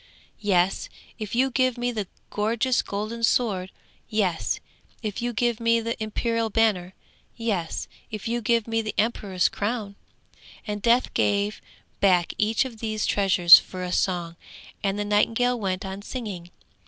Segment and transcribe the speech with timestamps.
[0.39, 3.69] 'Yes, if you give me the gorgeous golden sword;
[4.09, 4.59] yes,
[5.03, 6.95] if you give me the imperial banner;
[7.35, 9.93] yes, if you give me the emperor's crown.'
[10.65, 11.61] And Death gave
[11.99, 14.37] back each of these treasures for a song,
[14.83, 16.49] and the nightingale went on singing.